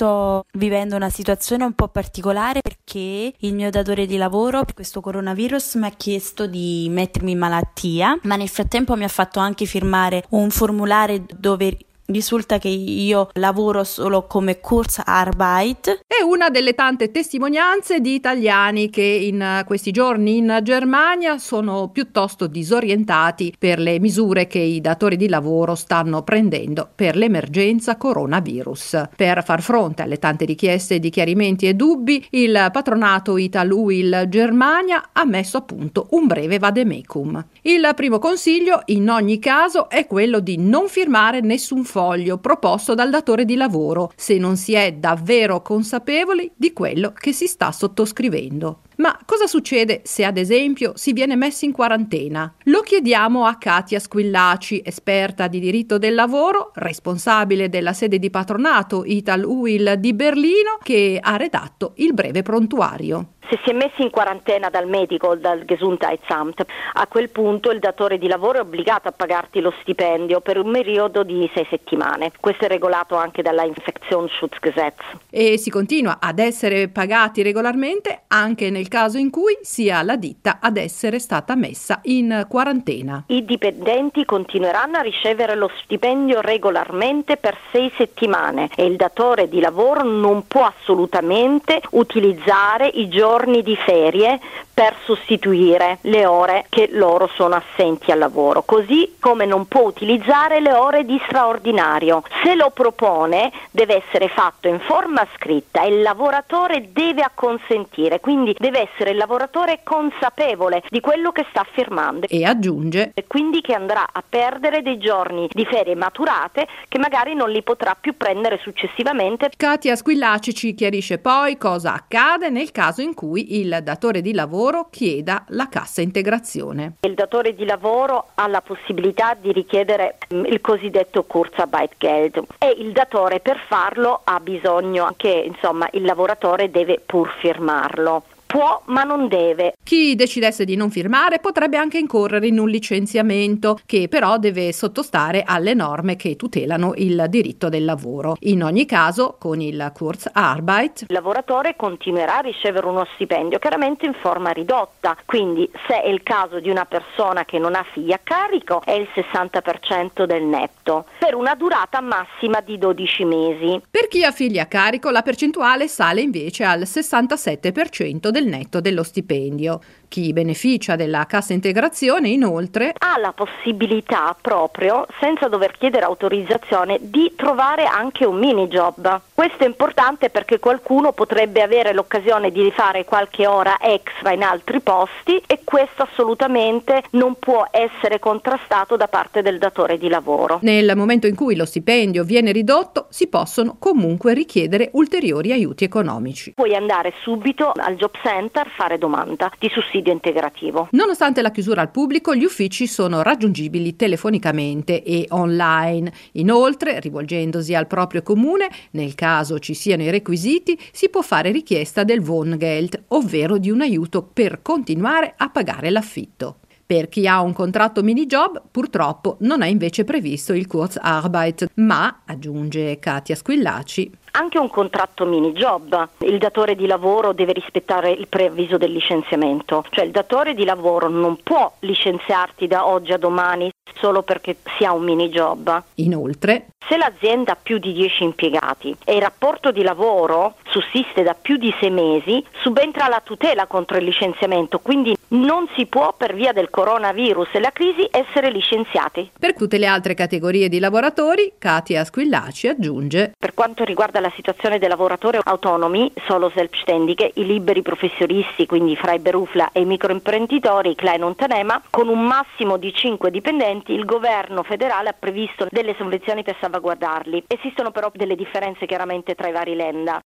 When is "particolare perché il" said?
1.88-3.54